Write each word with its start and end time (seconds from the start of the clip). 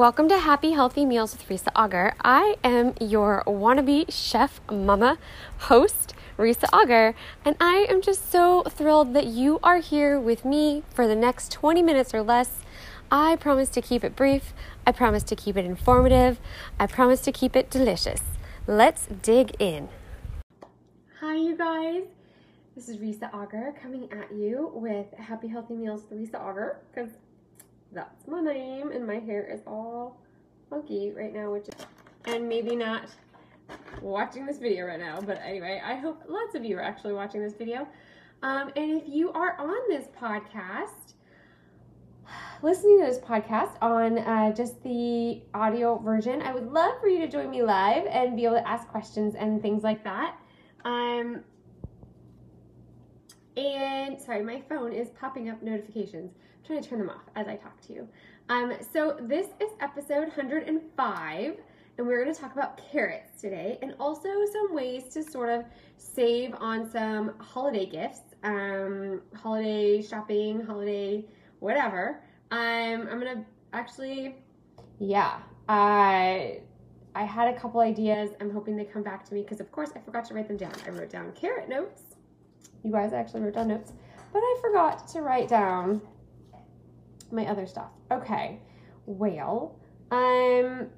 Welcome 0.00 0.30
to 0.30 0.38
Happy 0.38 0.70
Healthy 0.70 1.04
Meals 1.04 1.36
with 1.36 1.46
Risa 1.50 1.68
Auger. 1.76 2.14
I 2.24 2.56
am 2.64 2.94
your 3.02 3.44
wannabe 3.46 4.06
chef 4.08 4.58
mama 4.72 5.18
host, 5.68 6.14
Risa 6.38 6.64
Auger, 6.72 7.14
and 7.44 7.54
I 7.60 7.86
am 7.86 8.00
just 8.00 8.32
so 8.32 8.62
thrilled 8.62 9.12
that 9.12 9.26
you 9.26 9.60
are 9.62 9.76
here 9.76 10.18
with 10.18 10.42
me 10.42 10.84
for 10.88 11.06
the 11.06 11.14
next 11.14 11.52
20 11.52 11.82
minutes 11.82 12.14
or 12.14 12.22
less. 12.22 12.62
I 13.12 13.36
promise 13.36 13.68
to 13.68 13.82
keep 13.82 14.02
it 14.02 14.16
brief, 14.16 14.54
I 14.86 14.92
promise 14.92 15.22
to 15.24 15.36
keep 15.36 15.58
it 15.58 15.66
informative, 15.66 16.40
I 16.78 16.86
promise 16.86 17.20
to 17.20 17.30
keep 17.30 17.54
it 17.54 17.68
delicious. 17.68 18.22
Let's 18.66 19.06
dig 19.20 19.54
in. 19.58 19.90
Hi, 21.20 21.36
you 21.36 21.58
guys. 21.58 22.04
This 22.74 22.88
is 22.88 22.96
Risa 22.96 23.30
Auger 23.34 23.74
coming 23.82 24.08
at 24.10 24.32
you 24.34 24.70
with 24.72 25.12
Happy 25.18 25.48
Healthy 25.48 25.74
Meals 25.74 26.04
with 26.08 26.18
Risa 26.18 26.40
Auger 26.40 26.78
because 26.90 27.10
that's 27.92 28.26
my 28.28 28.40
name 28.40 28.92
and 28.92 29.06
my 29.06 29.18
hair 29.18 29.44
is 29.44 29.60
all 29.66 30.20
funky 30.68 31.12
right 31.12 31.32
now 31.32 31.50
which 31.50 31.68
is, 31.68 31.86
and 32.26 32.48
maybe 32.48 32.76
not 32.76 33.04
watching 34.00 34.46
this 34.46 34.58
video 34.58 34.86
right 34.86 35.00
now 35.00 35.20
but 35.20 35.40
anyway 35.44 35.80
I 35.84 35.96
hope 35.96 36.22
lots 36.28 36.54
of 36.54 36.64
you 36.64 36.76
are 36.78 36.82
actually 36.82 37.14
watching 37.14 37.42
this 37.42 37.54
video. 37.54 37.86
Um, 38.42 38.72
and 38.74 39.02
if 39.02 39.04
you 39.06 39.32
are 39.32 39.56
on 39.58 39.76
this 39.88 40.06
podcast 40.18 41.14
listening 42.62 43.00
to 43.00 43.06
this 43.06 43.18
podcast 43.18 43.72
on 43.82 44.18
uh, 44.18 44.52
just 44.54 44.82
the 44.82 45.42
audio 45.52 45.98
version 45.98 46.40
I 46.42 46.54
would 46.54 46.70
love 46.70 47.00
for 47.00 47.08
you 47.08 47.18
to 47.20 47.28
join 47.28 47.50
me 47.50 47.62
live 47.62 48.06
and 48.06 48.36
be 48.36 48.44
able 48.44 48.56
to 48.56 48.68
ask 48.68 48.86
questions 48.88 49.34
and 49.34 49.60
things 49.60 49.82
like 49.82 50.04
that. 50.04 50.36
Um, 50.84 51.42
and 53.56 54.20
sorry 54.20 54.44
my 54.44 54.62
phone 54.68 54.92
is 54.92 55.10
popping 55.10 55.50
up 55.50 55.60
notifications 55.60 56.32
trying 56.70 56.82
to 56.82 56.88
turn 56.88 56.98
them 57.00 57.10
off 57.10 57.22
as 57.34 57.48
I 57.48 57.56
talk 57.56 57.80
to 57.88 57.92
you. 57.92 58.08
Um, 58.48 58.74
so 58.92 59.16
this 59.22 59.48
is 59.58 59.70
episode 59.80 60.28
105, 60.28 61.56
and 61.98 62.06
we're 62.06 62.22
going 62.22 62.32
to 62.32 62.40
talk 62.40 62.52
about 62.52 62.80
carrots 62.92 63.40
today, 63.40 63.76
and 63.82 63.96
also 63.98 64.28
some 64.52 64.72
ways 64.72 65.12
to 65.14 65.24
sort 65.24 65.48
of 65.48 65.64
save 65.96 66.54
on 66.60 66.88
some 66.88 67.32
holiday 67.38 67.86
gifts, 67.86 68.20
um, 68.44 69.20
holiday 69.34 70.00
shopping, 70.00 70.64
holiday 70.64 71.24
whatever. 71.58 72.22
Um, 72.52 73.08
I'm 73.10 73.18
gonna 73.18 73.44
actually, 73.72 74.36
yeah, 75.00 75.38
I 75.68 76.60
I 77.16 77.24
had 77.24 77.52
a 77.52 77.58
couple 77.58 77.80
ideas. 77.80 78.30
I'm 78.40 78.50
hoping 78.50 78.76
they 78.76 78.84
come 78.84 79.02
back 79.02 79.24
to 79.24 79.34
me 79.34 79.42
because, 79.42 79.58
of 79.58 79.72
course, 79.72 79.90
I 79.96 79.98
forgot 79.98 80.24
to 80.26 80.34
write 80.34 80.46
them 80.46 80.56
down. 80.56 80.72
I 80.86 80.90
wrote 80.90 81.10
down 81.10 81.32
carrot 81.32 81.68
notes. 81.68 82.02
You 82.84 82.92
guys 82.92 83.12
actually 83.12 83.40
wrote 83.42 83.54
down 83.54 83.68
notes, 83.68 83.92
but 84.32 84.38
I 84.38 84.58
forgot 84.62 85.08
to 85.08 85.22
write 85.22 85.48
down 85.48 86.00
my 87.32 87.46
other 87.46 87.66
stuff. 87.66 87.90
Okay. 88.10 88.60
Well, 89.06 89.76
um, 90.10 90.88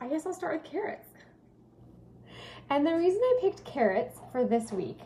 I 0.00 0.08
guess 0.08 0.26
I'll 0.26 0.34
start 0.34 0.60
with 0.60 0.70
carrots. 0.70 1.08
And 2.70 2.86
the 2.86 2.94
reason 2.94 3.20
I 3.22 3.38
picked 3.40 3.64
carrots 3.64 4.18
for 4.30 4.44
this 4.44 4.72
week 4.72 4.98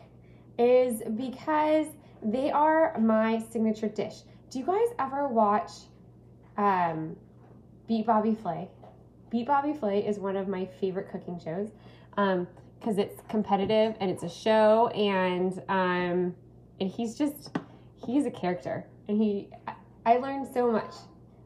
is 0.59 1.01
because 1.15 1.87
they 2.21 2.51
are 2.51 2.97
my 2.99 3.39
signature 3.51 3.87
dish. 3.87 4.21
Do 4.49 4.59
you 4.59 4.65
guys 4.65 4.87
ever 4.99 5.27
watch 5.27 5.71
um, 6.57 7.15
Beat 7.87 8.05
Bobby 8.05 8.35
Flay? 8.35 8.69
Beat 9.29 9.47
Bobby 9.47 9.73
Flay 9.73 10.05
is 10.05 10.19
one 10.19 10.35
of 10.35 10.47
my 10.47 10.65
favorite 10.79 11.09
cooking 11.09 11.39
shows 11.39 11.69
because 12.11 12.47
um, 12.97 12.99
it's 12.99 13.21
competitive 13.29 13.95
and 13.99 14.11
it's 14.11 14.23
a 14.23 14.29
show 14.29 14.87
and 14.89 15.59
um, 15.69 16.35
and 16.79 16.91
he's 16.91 17.15
just 17.17 17.57
he's 18.05 18.25
a 18.25 18.31
character 18.31 18.85
and 19.07 19.21
he 19.21 19.49
I 20.05 20.17
learned 20.17 20.47
so 20.53 20.71
much 20.71 20.93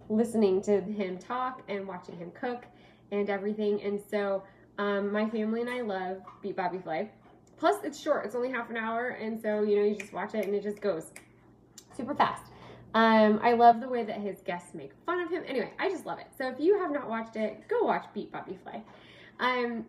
listening 0.10 0.62
to 0.64 0.82
him 0.82 1.18
talk 1.18 1.62
and 1.68 1.88
watching 1.88 2.18
him 2.18 2.32
cook 2.32 2.66
and 3.12 3.30
everything. 3.30 3.82
And 3.82 4.02
so 4.10 4.44
um, 4.78 5.12
my 5.12 5.30
family 5.30 5.62
and 5.62 5.70
I 5.70 5.82
love 5.82 6.18
Beat 6.42 6.56
Bobby 6.56 6.80
Flay. 6.80 7.12
Plus, 7.58 7.84
it's 7.84 8.00
short; 8.00 8.26
it's 8.26 8.36
only 8.36 8.52
half 8.52 8.70
an 8.70 8.78
hour, 8.78 9.10
and 9.10 9.42
so 9.42 9.64
you 9.64 9.78
know 9.78 9.84
you 9.84 9.96
just 9.96 10.14
watch 10.14 10.36
it 10.36 10.46
and 10.46 10.54
it 10.54 10.62
just 10.62 10.80
goes 10.80 11.12
super 11.96 12.14
fast. 12.14 12.52
Um, 12.94 13.40
I 13.44 13.54
love 13.54 13.82
the 13.82 13.90
way 13.90 14.04
that 14.04 14.20
his 14.20 14.42
guests 14.42 14.74
make 14.74 14.92
fun 15.06 15.20
of 15.20 15.32
him. 15.32 15.44
Anyway, 15.48 15.72
I 15.80 15.90
just 15.90 16.06
love 16.06 16.20
it. 16.20 16.28
So 16.38 16.48
if 16.50 16.60
you 16.60 16.80
have 16.80 16.92
not 16.92 17.10
watched 17.10 17.36
it, 17.36 17.68
go 17.68 17.84
watch 17.84 18.06
Beat 18.14 18.32
Bobby 18.32 18.58
Flay. 18.64 18.84
Um, 19.40 19.86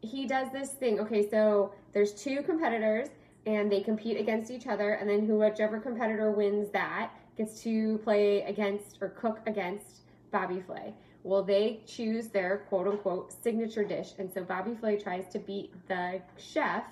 he 0.00 0.26
does 0.26 0.50
this 0.50 0.70
thing. 0.70 0.98
Okay, 1.00 1.28
so 1.28 1.74
there's 1.92 2.12
two 2.12 2.42
competitors 2.42 3.08
and 3.46 3.70
they 3.70 3.80
compete 3.80 4.18
against 4.18 4.50
each 4.50 4.66
other, 4.66 4.92
and 4.92 5.08
then 5.08 5.26
whichever 5.28 5.78
competitor 5.78 6.30
wins 6.30 6.70
that 6.70 7.10
gets 7.36 7.62
to 7.62 7.98
play 7.98 8.42
against 8.42 8.98
or 9.00 9.08
cook 9.10 9.40
against 9.46 10.02
Bobby 10.30 10.60
Flay. 10.60 10.94
Well, 11.22 11.42
they 11.42 11.80
choose 11.86 12.28
their 12.28 12.58
quote 12.68 12.86
unquote 12.86 13.32
signature 13.32 13.84
dish, 13.84 14.12
and 14.18 14.32
so 14.32 14.44
Bobby 14.44 14.74
Flay 14.74 14.98
tries 14.98 15.28
to 15.28 15.38
beat 15.38 15.72
the 15.88 16.20
chef 16.36 16.84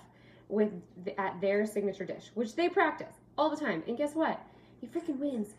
with 0.49 0.71
the, 1.05 1.19
at 1.21 1.41
their 1.41 1.67
signature 1.67 2.05
dish, 2.05 2.31
which 2.35 2.55
they 2.55 2.69
practice 2.69 3.15
all 3.39 3.51
the 3.51 3.57
time. 3.57 3.83
And 3.87 3.97
guess 3.97 4.15
what? 4.15 4.41
He 4.81 4.87
freaking 4.87 5.19
wins 5.19 5.55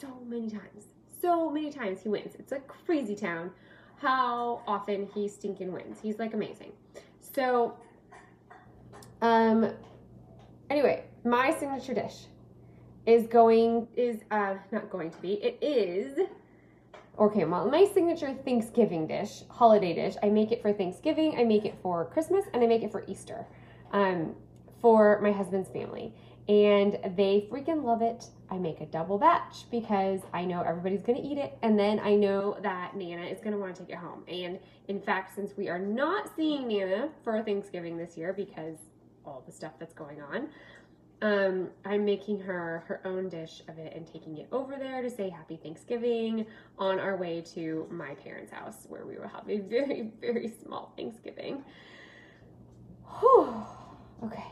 so 0.00 0.08
many 0.26 0.50
times. 0.50 0.86
So 1.20 1.50
many 1.50 1.70
times 1.70 2.02
he 2.02 2.08
wins. 2.08 2.34
It's 2.38 2.52
a 2.52 2.60
crazy 2.60 3.16
town 3.16 3.50
how 3.96 4.62
often 4.66 5.08
he 5.14 5.26
stinking 5.28 5.72
wins. 5.72 5.98
He's 6.02 6.18
like 6.18 6.34
amazing. 6.34 6.72
So, 7.20 7.74
um, 9.22 9.70
Anyway, 10.68 11.04
my 11.24 11.56
signature 11.58 11.94
dish 11.94 12.26
is 13.06 13.26
going 13.26 13.86
is 13.96 14.18
uh 14.30 14.54
not 14.72 14.90
going 14.90 15.10
to 15.10 15.18
be. 15.18 15.34
It 15.34 15.58
is 15.62 16.18
okay, 17.18 17.44
well, 17.44 17.70
my 17.70 17.88
signature 17.94 18.34
Thanksgiving 18.44 19.06
dish, 19.06 19.42
holiday 19.48 19.94
dish. 19.94 20.16
I 20.22 20.28
make 20.28 20.52
it 20.52 20.60
for 20.60 20.72
Thanksgiving, 20.72 21.38
I 21.38 21.44
make 21.44 21.64
it 21.64 21.76
for 21.82 22.04
Christmas, 22.06 22.44
and 22.52 22.62
I 22.62 22.66
make 22.66 22.82
it 22.82 22.90
for 22.90 23.04
Easter. 23.06 23.46
Um 23.92 24.34
for 24.80 25.20
my 25.20 25.32
husband's 25.32 25.68
family. 25.70 26.12
And 26.48 26.98
they 27.16 27.48
freaking 27.50 27.82
love 27.82 28.02
it. 28.02 28.26
I 28.50 28.58
make 28.58 28.80
a 28.80 28.86
double 28.86 29.18
batch 29.18 29.68
because 29.70 30.20
I 30.32 30.44
know 30.44 30.60
everybody's 30.62 31.02
gonna 31.02 31.20
eat 31.20 31.38
it, 31.38 31.58
and 31.62 31.76
then 31.78 31.98
I 31.98 32.14
know 32.14 32.56
that 32.62 32.94
Nana 32.96 33.24
is 33.24 33.40
gonna 33.40 33.58
want 33.58 33.74
to 33.76 33.82
take 33.82 33.90
it 33.90 33.98
home. 33.98 34.22
And 34.28 34.60
in 34.86 35.00
fact, 35.00 35.34
since 35.34 35.56
we 35.56 35.68
are 35.68 35.78
not 35.78 36.30
seeing 36.36 36.68
Nana 36.68 37.08
for 37.24 37.42
Thanksgiving 37.42 37.96
this 37.96 38.16
year 38.16 38.32
because 38.32 38.76
all 39.26 39.42
the 39.46 39.52
stuff 39.52 39.72
that's 39.78 39.94
going 39.94 40.20
on. 40.20 40.48
Um, 41.22 41.70
I'm 41.84 42.04
making 42.04 42.40
her 42.40 42.84
her 42.86 43.00
own 43.06 43.30
dish 43.30 43.62
of 43.68 43.78
it 43.78 43.94
and 43.96 44.06
taking 44.06 44.36
it 44.36 44.48
over 44.52 44.76
there 44.76 45.00
to 45.00 45.08
say 45.08 45.30
happy 45.30 45.56
Thanksgiving 45.56 46.46
on 46.78 47.00
our 47.00 47.16
way 47.16 47.42
to 47.54 47.86
my 47.90 48.14
parents' 48.16 48.52
house 48.52 48.84
where 48.88 49.06
we 49.06 49.16
will 49.16 49.28
have 49.28 49.48
a 49.48 49.60
very, 49.60 50.12
very 50.20 50.52
small 50.62 50.92
Thanksgiving. 50.96 51.64
Whew. 53.20 53.54
Okay. 54.24 54.44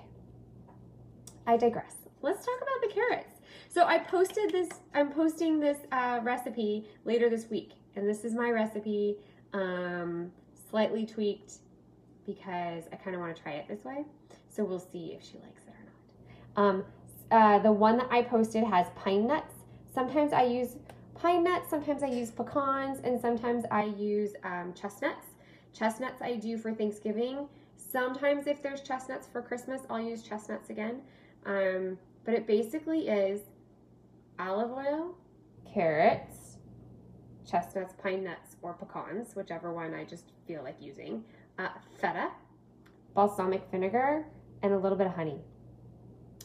I 1.46 1.56
digress. 1.58 1.96
Let's 2.22 2.44
talk 2.46 2.56
about 2.56 2.88
the 2.88 2.94
carrots. 2.94 3.40
So 3.68 3.84
I 3.84 3.98
posted 3.98 4.50
this, 4.50 4.68
I'm 4.94 5.12
posting 5.12 5.60
this 5.60 5.78
uh, 5.92 6.20
recipe 6.22 6.86
later 7.04 7.28
this 7.28 7.50
week. 7.50 7.72
And 7.96 8.08
this 8.08 8.24
is 8.24 8.34
my 8.34 8.50
recipe, 8.50 9.16
um, 9.52 10.32
slightly 10.70 11.04
tweaked 11.04 11.58
because 12.24 12.84
I 12.92 12.96
kind 12.96 13.14
of 13.14 13.20
want 13.20 13.36
to 13.36 13.42
try 13.42 13.52
it 13.52 13.68
this 13.68 13.84
way. 13.84 14.04
So 14.54 14.62
we'll 14.62 14.78
see 14.78 15.16
if 15.18 15.22
she 15.24 15.38
likes 15.38 15.62
it 15.66 15.74
or 15.74 15.84
not. 15.84 16.64
Um, 16.64 16.84
uh, 17.30 17.58
the 17.58 17.72
one 17.72 17.96
that 17.98 18.06
I 18.10 18.22
posted 18.22 18.62
has 18.64 18.86
pine 18.94 19.26
nuts. 19.26 19.54
Sometimes 19.92 20.32
I 20.32 20.44
use 20.44 20.76
pine 21.14 21.42
nuts, 21.42 21.70
sometimes 21.70 22.02
I 22.02 22.08
use 22.08 22.30
pecans, 22.30 23.00
and 23.02 23.20
sometimes 23.20 23.64
I 23.70 23.84
use 23.84 24.34
um, 24.44 24.72
chestnuts. 24.74 25.26
Chestnuts 25.72 26.22
I 26.22 26.36
do 26.36 26.56
for 26.56 26.72
Thanksgiving. 26.72 27.48
Sometimes 27.76 28.46
if 28.46 28.62
there's 28.62 28.80
chestnuts 28.82 29.26
for 29.26 29.42
Christmas, 29.42 29.80
I'll 29.90 30.00
use 30.00 30.22
chestnuts 30.22 30.70
again. 30.70 31.00
Um, 31.46 31.98
but 32.24 32.34
it 32.34 32.46
basically 32.46 33.08
is 33.08 33.40
olive 34.38 34.70
oil, 34.70 35.16
carrots, 35.72 36.58
chestnuts, 37.48 37.94
pine 38.02 38.22
nuts, 38.22 38.56
or 38.62 38.74
pecans, 38.74 39.34
whichever 39.34 39.72
one 39.72 39.94
I 39.94 40.04
just 40.04 40.32
feel 40.46 40.62
like 40.62 40.76
using, 40.80 41.24
uh, 41.58 41.68
feta, 42.00 42.30
balsamic 43.14 43.62
vinegar, 43.70 44.26
and 44.64 44.72
a 44.72 44.78
little 44.78 44.96
bit 44.96 45.06
of 45.06 45.12
honey. 45.12 45.38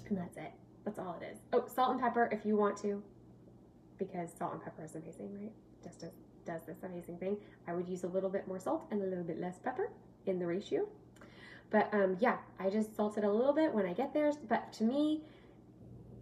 And 0.09 0.17
that's 0.17 0.35
it. 0.35 0.51
That's 0.83 0.99
all 0.99 1.17
it 1.21 1.25
is. 1.25 1.37
Oh, 1.53 1.65
salt 1.73 1.91
and 1.91 2.01
pepper 2.01 2.29
if 2.33 2.45
you 2.45 2.57
want 2.57 2.75
to, 2.81 3.01
because 3.97 4.29
salt 4.37 4.53
and 4.53 4.61
pepper 4.61 4.83
is 4.83 4.95
amazing, 4.95 5.33
right? 5.39 5.53
Just 5.81 6.01
does, 6.01 6.11
does 6.45 6.61
this 6.67 6.83
amazing 6.83 7.17
thing. 7.17 7.37
I 7.65 7.73
would 7.73 7.87
use 7.87 8.03
a 8.03 8.07
little 8.07 8.29
bit 8.29 8.45
more 8.45 8.59
salt 8.59 8.85
and 8.91 9.01
a 9.01 9.05
little 9.05 9.23
bit 9.23 9.39
less 9.39 9.57
pepper 9.59 9.89
in 10.25 10.37
the 10.37 10.45
ratio. 10.45 10.85
But 11.69 11.93
um, 11.93 12.17
yeah, 12.19 12.37
I 12.59 12.69
just 12.69 12.93
salt 12.93 13.17
it 13.17 13.23
a 13.23 13.31
little 13.31 13.53
bit 13.53 13.73
when 13.73 13.85
I 13.85 13.93
get 13.93 14.13
there. 14.13 14.33
But 14.49 14.73
to 14.73 14.83
me, 14.83 15.21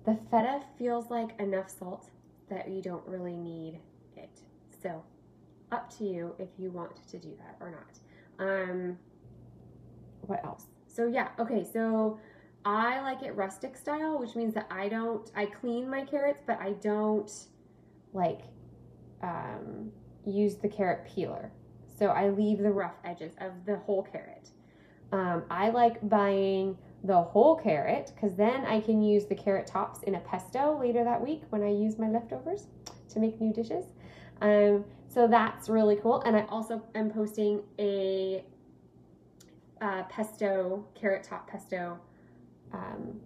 the 0.06 0.20
feta 0.30 0.62
feels 0.78 1.10
like 1.10 1.40
enough 1.40 1.70
salt 1.70 2.12
that 2.50 2.70
you 2.70 2.84
don't 2.84 3.06
really 3.08 3.38
need 3.38 3.80
it. 4.16 4.42
So 4.84 5.02
up 5.72 5.98
to 5.98 6.04
you 6.04 6.36
if 6.38 6.50
you 6.60 6.70
want 6.70 6.92
to 7.08 7.18
do 7.18 7.34
that 7.40 7.58
or 7.60 7.72
not. 7.72 8.48
Um, 8.48 9.00
what 10.22 10.46
else? 10.46 10.66
So 10.98 11.06
yeah, 11.06 11.28
okay, 11.38 11.64
so 11.64 12.20
I 12.66 13.02
like 13.02 13.22
it 13.22 13.36
rustic 13.36 13.78
style, 13.78 14.18
which 14.18 14.36
means 14.36 14.56
that 14.56 14.66
I 14.72 14.90
don't, 14.90 15.30
I 15.36 15.46
clean 15.46 15.88
my 15.88 16.04
carrots, 16.04 16.42
but 16.48 16.60
I 16.60 16.72
don't 16.72 17.32
like 18.14 18.40
um, 19.22 19.92
use 20.26 20.56
the 20.56 20.68
carrot 20.68 21.08
peeler. 21.08 21.52
So 22.00 22.08
I 22.08 22.30
leave 22.30 22.58
the 22.58 22.72
rough 22.72 22.96
edges 23.06 23.34
of 23.40 23.52
the 23.68 23.78
whole 23.78 24.02
carrot. 24.12 24.50
Um, 25.12 25.44
I 25.52 25.70
like 25.70 26.10
buying 26.10 26.76
the 27.04 27.22
whole 27.22 27.56
carrot 27.56 28.12
because 28.16 28.36
then 28.36 28.66
I 28.66 28.82
can 28.82 29.04
use 29.04 29.26
the 29.26 29.36
carrot 29.36 29.68
tops 29.68 30.02
in 30.02 30.16
a 30.16 30.20
pesto 30.22 30.80
later 30.80 31.04
that 31.04 31.24
week 31.24 31.44
when 31.52 31.62
I 31.62 31.70
use 31.70 32.00
my 32.00 32.10
leftovers 32.10 32.66
to 33.10 33.20
make 33.20 33.40
new 33.40 33.54
dishes. 33.54 33.86
Um, 34.42 34.84
so 35.10 35.28
that's 35.28 35.70
really 35.70 35.98
cool. 35.98 36.22
And 36.22 36.36
I 36.36 36.46
also 36.50 36.82
am 36.96 37.12
posting 37.12 37.62
a 37.78 38.44
uh, 39.82 40.04
pesto, 40.04 40.86
carrot 41.00 41.24
top 41.24 41.50
pesto 41.50 42.00
um, 42.74 43.20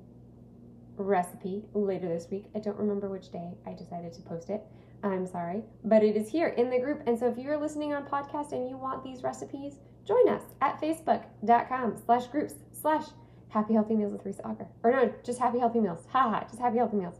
recipe 0.98 1.64
later 1.74 2.08
this 2.08 2.28
week. 2.30 2.46
I 2.56 2.60
don't 2.60 2.78
remember 2.78 3.10
which 3.10 3.32
day 3.32 3.52
I 3.66 3.74
decided 3.74 4.14
to 4.14 4.22
post 4.22 4.50
it. 4.50 4.62
I'm 5.04 5.26
sorry, 5.26 5.64
but 5.84 6.04
it 6.04 6.16
is 6.16 6.30
here 6.30 6.50
in 6.50 6.70
the 6.70 6.80
group. 6.80 7.02
And 7.08 7.18
so 7.18 7.28
if 7.28 7.38
you're 7.38 7.58
listening 7.58 7.94
on 7.94 8.06
podcast 8.06 8.52
and 8.52 8.70
you 8.70 8.78
want 8.78 9.04
these 9.04 9.24
recipes, 9.24 9.80
join 10.06 10.30
us 10.30 10.44
at 10.62 10.80
facebook.com 10.80 11.98
slash 12.06 12.28
groups 12.28 12.54
slash 12.80 13.06
happy 13.50 13.74
healthy 13.74 13.96
meals 13.96 14.14
with 14.14 14.24
Risa 14.24 14.46
Auger. 14.46 14.68
Or 14.84 14.92
no, 14.92 15.14
just 15.24 15.40
happy 15.40 15.60
healthy 15.60 15.80
meals. 15.80 16.06
Haha, 16.12 16.30
ha, 16.30 16.44
just 16.48 16.60
happy 16.60 16.78
healthy 16.78 16.98
meals. 16.98 17.20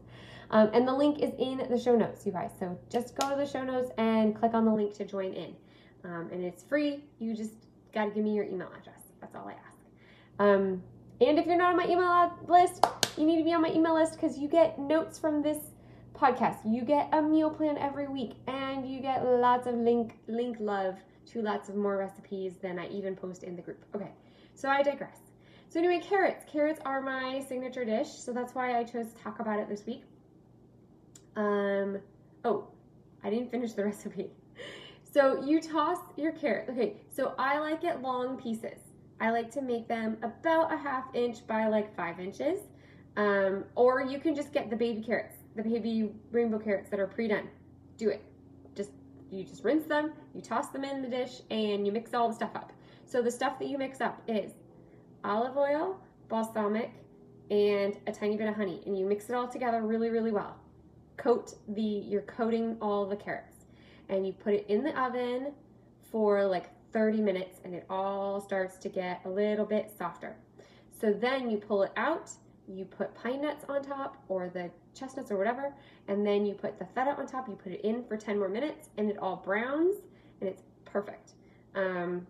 Um, 0.52 0.70
and 0.74 0.88
the 0.88 0.94
link 0.94 1.20
is 1.20 1.32
in 1.40 1.66
the 1.70 1.80
show 1.80 1.96
notes, 1.96 2.26
you 2.26 2.32
guys. 2.32 2.52
So 2.60 2.78
just 2.90 3.16
go 3.16 3.30
to 3.30 3.36
the 3.36 3.48
show 3.48 3.64
notes 3.64 3.90
and 3.98 4.38
click 4.38 4.54
on 4.54 4.66
the 4.66 4.74
link 4.74 4.96
to 4.98 5.06
join 5.06 5.34
in. 5.34 5.56
Um, 6.04 6.30
and 6.32 6.44
it's 6.44 6.64
free. 6.64 7.06
You 7.20 7.36
just 7.36 7.54
got 7.94 8.06
to 8.06 8.12
give 8.12 8.24
me 8.24 8.36
your 8.36 8.46
email 8.46 8.72
address. 8.80 9.01
That's 9.32 9.44
all 9.44 9.50
I 9.50 9.54
ask. 9.54 9.78
Um, 10.40 10.84
and 11.20 11.38
if 11.38 11.46
you're 11.46 11.58
not 11.58 11.72
on 11.72 11.78
my 11.78 11.86
email 11.86 12.34
list, 12.48 12.86
you 13.18 13.26
need 13.26 13.38
to 13.38 13.44
be 13.44 13.54
on 13.54 13.62
my 13.62 13.72
email 13.72 13.94
list 13.94 14.14
because 14.14 14.38
you 14.38 14.48
get 14.48 14.80
notes 14.80 15.20
from 15.20 15.42
this 15.42 15.60
podcast. 16.16 16.58
You 16.66 16.84
get 16.84 17.10
a 17.14 17.22
meal 17.22 17.50
plan 17.50 17.78
every 17.78 18.08
week, 18.08 18.34
and 18.48 18.90
you 18.90 19.02
get 19.02 19.24
lots 19.26 19.68
of 19.68 19.76
link 19.76 20.18
link 20.28 20.58
love 20.60 20.96
to 21.28 21.42
lots 21.42 21.70
of 21.70 21.76
more 21.76 21.98
recipes 21.98 22.56
than 22.62 22.80
I 22.80 22.90
even 22.90 23.16
post 23.16 23.44
in 23.44 23.56
the 23.56 23.62
group. 23.62 23.84
Okay, 23.96 24.12
so 24.56 24.68
I 24.68 24.82
digress. 24.82 25.20
So 25.70 25.80
anyway, 25.80 26.02
carrots. 26.04 26.44
Carrots 26.52 26.82
are 26.86 27.02
my 27.02 27.44
signature 27.48 27.86
dish, 27.86 28.10
so 28.10 28.34
that's 28.34 28.54
why 28.54 28.78
I 28.78 28.84
chose 28.84 29.14
to 29.14 29.24
talk 29.24 29.40
about 29.40 29.60
it 29.60 29.70
this 29.70 29.86
week. 29.86 30.04
Um, 31.36 32.00
oh, 32.44 32.68
I 33.24 33.30
didn't 33.30 33.52
finish 33.52 33.74
the 33.74 33.86
recipe. 33.86 34.32
So 35.14 35.44
you 35.44 35.62
toss 35.62 36.00
your 36.18 36.32
carrot. 36.32 36.70
Okay, 36.70 36.98
so 37.14 37.34
I 37.38 37.60
like 37.60 37.84
it 37.84 38.02
long 38.02 38.38
pieces. 38.38 38.80
I 39.22 39.30
like 39.30 39.52
to 39.52 39.62
make 39.62 39.88
them 39.88 40.18
about 40.24 40.74
a 40.74 40.78
half 40.78 41.06
inch 41.14 41.46
by 41.48 41.68
like 41.68 41.96
five 41.96 42.20
inches. 42.20 42.60
Um, 43.16 43.66
or 43.76 44.02
you 44.02 44.20
can 44.20 44.36
just 44.36 44.52
get 44.52 44.70
the 44.70 44.76
baby 44.76 45.02
carrots, 45.02 45.36
the 45.56 45.64
baby 45.64 46.12
rainbow 46.32 46.60
carrots 46.60 46.90
that 46.90 47.00
are 47.00 47.08
pre-done. 47.08 47.48
Do 47.98 48.10
it. 48.10 48.24
Just 48.76 48.92
you 49.30 49.44
just 49.44 49.64
rinse 49.64 49.86
them, 49.86 50.12
you 50.34 50.42
toss 50.42 50.70
them 50.70 50.84
in 50.84 51.02
the 51.02 51.08
dish, 51.08 51.42
and 51.50 51.86
you 51.86 51.92
mix 51.92 52.14
all 52.14 52.28
the 52.30 52.36
stuff 52.36 52.56
up. 52.56 52.74
So 53.06 53.22
the 53.22 53.32
stuff 53.32 53.60
that 53.60 53.68
you 53.68 53.78
mix 53.78 54.02
up 54.02 54.22
is 54.28 54.54
olive 55.24 55.56
oil, 55.56 56.00
balsamic, 56.28 56.92
and 57.50 57.98
a 58.08 58.12
tiny 58.12 58.38
bit 58.38 58.48
of 58.48 58.56
honey, 58.56 58.82
and 58.86 58.98
you 58.98 59.06
mix 59.06 59.30
it 59.30 59.36
all 59.36 59.48
together 59.48 59.82
really, 59.82 60.10
really 60.10 60.32
well 60.32 60.58
coat 61.22 61.54
the, 61.70 61.82
you're 61.82 62.22
coating 62.24 62.78
all 62.82 63.06
the 63.06 63.16
carrots 63.16 63.66
and 64.10 64.26
you 64.26 64.34
put 64.34 64.54
it 64.54 64.66
in 64.68 64.84
the 64.84 65.00
oven 65.02 65.54
for 66.12 66.46
like 66.46 66.70
30 66.92 67.22
minutes 67.22 67.60
and 67.64 67.74
it 67.74 67.86
all 67.90 68.42
starts 68.42 68.78
to 68.78 68.90
get 68.90 69.22
a 69.26 69.30
little 69.30 69.66
bit 69.66 69.92
softer. 69.98 70.36
So 71.00 71.12
then 71.12 71.50
you 71.50 71.58
pull 71.58 71.84
it 71.84 71.92
out, 71.98 72.30
you 72.68 72.86
put 72.86 73.14
pine 73.16 73.42
nuts 73.42 73.66
on 73.68 73.84
top 73.84 74.24
or 74.28 74.50
the 74.50 74.70
chestnuts 74.94 75.32
or 75.32 75.38
whatever, 75.38 75.74
and 76.08 76.26
then 76.26 76.46
you 76.46 76.54
put 76.54 76.78
the 76.78 76.86
feta 76.86 77.16
on 77.18 77.26
top, 77.28 77.48
you 77.48 77.56
put 77.56 77.72
it 77.72 77.82
in 77.82 78.04
for 78.04 78.18
10 78.18 78.38
more 78.38 78.50
minutes 78.50 78.90
and 78.98 79.10
it 79.10 79.18
all 79.18 79.38
browns 79.38 79.98
and 80.40 80.50
it's 80.50 80.64
perfect. 80.86 81.34
Um, 81.76 82.28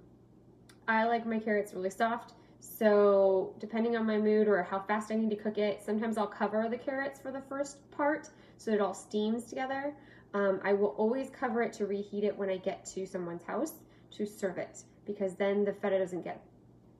I 0.88 1.06
like 1.06 1.26
my 1.26 1.40
carrots 1.40 1.74
really 1.74 1.90
soft. 1.90 2.34
So 2.60 3.56
depending 3.60 3.98
on 3.98 4.06
my 4.06 4.18
mood 4.18 4.48
or 4.48 4.62
how 4.64 4.80
fast 4.80 5.12
I 5.12 5.16
need 5.16 5.32
to 5.32 5.36
cook 5.36 5.58
it, 5.58 5.82
sometimes 5.84 6.18
I'll 6.18 6.28
cover 6.28 6.68
the 6.70 6.78
carrots 6.78 7.20
for 7.20 7.32
the 7.32 7.42
first 7.42 7.78
part 7.92 8.30
so 8.58 8.72
it 8.72 8.80
all 8.80 8.94
steams 8.94 9.46
together. 9.46 9.94
Um, 10.34 10.62
I 10.64 10.74
will 10.74 10.90
always 10.98 11.30
cover 11.30 11.62
it 11.62 11.74
to 11.74 11.86
reheat 11.88 12.24
it 12.24 12.38
when 12.38 12.50
I 12.50 12.58
get 12.58 12.86
to 12.94 13.06
someone's 13.06 13.44
house 13.44 13.74
to 14.12 14.26
serve 14.26 14.58
it 14.58 14.84
because 15.06 15.36
then 15.36 15.64
the 15.66 15.74
feta 15.74 15.98
doesn't 15.98 16.24
get 16.24 16.42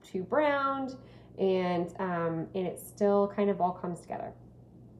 too 0.02 0.22
browned 0.22 0.96
and 1.38 1.94
um, 1.98 2.46
and 2.54 2.66
it 2.66 2.78
still 2.78 3.32
kind 3.34 3.50
of 3.50 3.60
all 3.60 3.72
comes 3.72 4.00
together. 4.00 4.32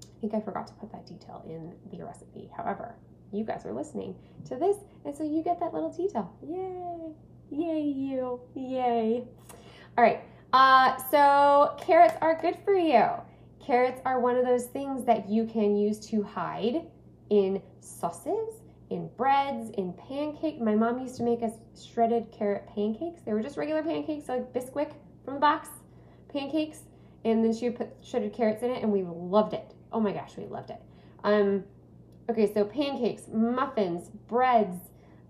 I 0.03 0.21
think 0.21 0.35
I 0.35 0.41
forgot 0.41 0.67
to 0.69 0.73
put 0.75 0.93
that 0.93 1.07
detail 1.07 1.45
in 1.47 1.75
the 1.91 2.05
recipe. 2.05 2.49
However, 2.57 2.95
you 3.33 3.45
guys 3.45 3.67
are 3.67 3.73
listening 3.73 4.15
to 4.47 4.57
this, 4.57 4.77
and 5.05 5.17
so 5.17 5.25
you 5.25 5.43
get 5.43 5.59
that 5.61 5.75
little 5.75 5.91
detail. 5.91 6.33
Yay! 6.43 7.13
Yay, 7.51 7.83
you! 7.83 8.41
Yay! 8.55 9.25
All 9.99 10.05
right. 10.05 10.21
Uh, 10.53 10.97
so 11.11 11.75
carrots 11.81 12.15
are 12.21 12.41
good 12.41 12.57
for 12.65 12.75
you. 12.75 13.09
Carrots 13.61 14.01
are 14.05 14.21
one 14.21 14.37
of 14.37 14.45
those 14.45 14.67
things 14.67 15.05
that 15.05 15.29
you 15.29 15.47
can 15.47 15.77
use 15.77 15.99
to 16.09 16.23
hide 16.23 16.83
in 17.31 17.63
sauces, 17.81 18.61
in 18.93 19.09
breads, 19.17 19.71
in 19.71 19.93
pancake. 19.95 20.61
My 20.61 20.75
mom 20.75 20.99
used 20.99 21.17
to 21.17 21.23
make 21.23 21.43
us 21.43 21.53
shredded 21.81 22.31
carrot 22.33 22.67
pancakes. 22.75 23.23
They 23.23 23.33
were 23.33 23.43
just 23.43 23.57
regular 23.57 23.83
pancakes, 23.83 24.29
like 24.29 24.53
Bisquick 24.53 24.93
from 25.25 25.35
the 25.35 25.41
box 25.41 25.69
pancakes, 26.33 26.81
and 27.25 27.45
then 27.45 27.53
she 27.53 27.69
would 27.69 27.79
put 27.79 27.91
shredded 28.03 28.33
carrots 28.33 28.63
in 28.63 28.71
it, 28.71 28.83
and 28.83 28.93
we 28.93 29.03
loved 29.03 29.55
it. 29.55 29.75
Oh 29.93 30.01
my 30.01 30.13
gosh, 30.13 30.37
we 30.37 30.47
loved 30.47 30.71
it. 30.71 30.81
Um, 31.25 31.65
okay, 32.31 32.53
so 32.53 32.65
pancakes, 32.65 33.29
muffins, 33.33 34.11
breads, 34.29 34.77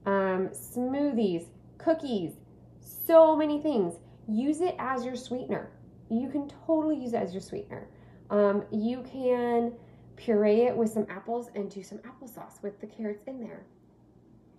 um, 0.06 0.49
smoothies, 0.49 1.47
cookies, 1.79 2.32
so 2.81 3.37
many 3.37 3.61
things. 3.61 3.94
Use 4.29 4.61
it 4.61 4.75
as 4.79 5.05
your 5.05 5.17
sweetener. 5.17 5.70
You 6.11 6.29
can 6.29 6.50
totally 6.67 6.97
use 6.97 7.12
it 7.12 7.17
as 7.17 7.32
your 7.32 7.41
sweetener. 7.41 7.88
Um, 8.31 8.65
you 8.70 9.03
can 9.03 9.73
puree 10.17 10.62
it 10.62 10.76
with 10.76 10.91
some 10.91 11.06
apples 11.09 11.50
and 11.55 11.70
do 11.70 11.82
some 11.82 11.99
applesauce 11.99 12.62
with 12.62 12.81
the 12.81 12.87
carrots 12.87 13.25
in 13.26 13.41
there. 13.41 13.64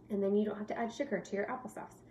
And 0.09 0.21
then 0.21 0.35
you 0.35 0.45
don't 0.45 0.57
have 0.57 0.67
to 0.67 0.77
add 0.77 0.93
sugar 0.93 1.19
to 1.19 1.35
your 1.35 1.45
applesauce. 1.45 2.01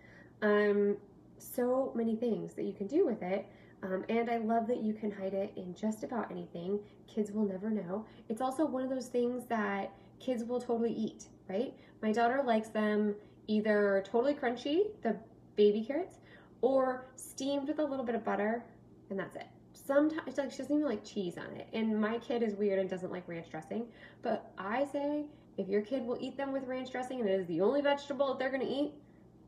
Um, 0.41 0.97
so 1.37 1.91
many 1.95 2.15
things 2.15 2.53
that 2.53 2.63
you 2.63 2.73
can 2.73 2.87
do 2.87 3.05
with 3.05 3.21
it. 3.21 3.47
Um, 3.81 4.05
and 4.07 4.29
I 4.29 4.37
love 4.37 4.67
that 4.67 4.81
you 4.81 4.93
can 4.93 5.11
hide 5.11 5.33
it 5.33 5.53
in 5.57 5.75
just 5.75 6.03
about 6.03 6.31
anything. 6.31 6.79
Kids 7.07 7.31
will 7.31 7.45
never 7.45 7.69
know. 7.69 8.05
It's 8.29 8.41
also 8.41 8.65
one 8.65 8.83
of 8.83 8.89
those 8.89 9.07
things 9.07 9.45
that 9.47 9.91
kids 10.19 10.43
will 10.43 10.59
totally 10.59 10.93
eat, 10.93 11.25
right? 11.49 11.73
My 12.01 12.11
daughter 12.11 12.41
likes 12.45 12.69
them 12.69 13.15
either 13.47 14.03
totally 14.05 14.33
crunchy, 14.33 14.83
the 15.01 15.17
baby 15.57 15.83
carrots, 15.83 16.17
or 16.61 17.07
steamed 17.17 17.67
with 17.67 17.79
a 17.79 17.83
little 17.83 18.05
bit 18.05 18.15
of 18.15 18.23
butter, 18.23 18.63
and 19.09 19.19
that's 19.19 19.35
it 19.35 19.47
sometimes 19.85 20.21
it's 20.27 20.37
like 20.37 20.51
she 20.51 20.57
doesn't 20.57 20.75
even 20.75 20.87
like 20.87 21.03
cheese 21.03 21.37
on 21.37 21.55
it. 21.55 21.67
And 21.73 21.99
my 21.99 22.17
kid 22.19 22.43
is 22.43 22.55
weird 22.55 22.79
and 22.79 22.89
doesn't 22.89 23.11
like 23.11 23.27
ranch 23.27 23.49
dressing. 23.49 23.85
But 24.21 24.51
I 24.57 24.85
say 24.85 25.25
if 25.57 25.67
your 25.67 25.81
kid 25.81 26.03
will 26.05 26.17
eat 26.19 26.37
them 26.37 26.51
with 26.51 26.65
ranch 26.65 26.91
dressing 26.91 27.19
and 27.19 27.29
it 27.29 27.39
is 27.39 27.47
the 27.47 27.61
only 27.61 27.81
vegetable 27.81 28.27
that 28.29 28.39
they're 28.39 28.51
gonna 28.51 28.65
eat, 28.65 28.93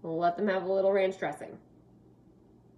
let 0.04 0.38
them 0.38 0.48
have 0.48 0.64
a 0.64 0.72
little 0.72 0.92
ranch 0.92 1.18
dressing. 1.18 1.58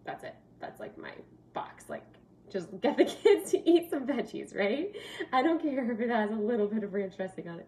That's 0.06 0.24
it. 0.24 0.36
That's 0.60 0.80
like 0.80 0.98
my 0.98 1.12
box. 1.54 1.90
Like 1.90 2.06
just 2.52 2.70
get 2.82 2.98
the 2.98 3.06
kids 3.24 3.52
to 3.52 3.70
eat 3.70 3.90
some 3.90 4.08
veggies, 4.08 4.56
right? 4.56 4.96
I 5.34 5.42
don't 5.42 5.62
care 5.62 5.92
if 5.92 6.00
it 6.00 6.10
has 6.10 6.32
a 6.32 6.36
little 6.36 6.68
bit 6.68 6.84
of 6.84 6.94
ranch 6.94 7.18
dressing 7.18 7.50
on 7.50 7.60
it. 7.60 7.68